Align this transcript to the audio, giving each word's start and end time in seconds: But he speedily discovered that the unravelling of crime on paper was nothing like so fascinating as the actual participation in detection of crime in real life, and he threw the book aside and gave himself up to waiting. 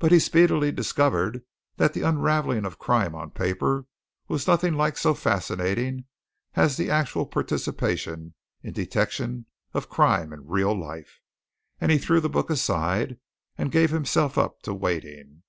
But 0.00 0.10
he 0.10 0.18
speedily 0.18 0.72
discovered 0.72 1.44
that 1.76 1.92
the 1.92 2.02
unravelling 2.02 2.64
of 2.64 2.80
crime 2.80 3.14
on 3.14 3.30
paper 3.30 3.86
was 4.26 4.48
nothing 4.48 4.74
like 4.74 4.98
so 4.98 5.14
fascinating 5.14 6.06
as 6.54 6.76
the 6.76 6.90
actual 6.90 7.26
participation 7.26 8.34
in 8.64 8.72
detection 8.72 9.46
of 9.72 9.88
crime 9.88 10.32
in 10.32 10.48
real 10.48 10.74
life, 10.76 11.20
and 11.80 11.92
he 11.92 11.98
threw 11.98 12.18
the 12.18 12.28
book 12.28 12.50
aside 12.50 13.18
and 13.56 13.70
gave 13.70 13.90
himself 13.92 14.36
up 14.36 14.62
to 14.62 14.74
waiting. 14.74 15.44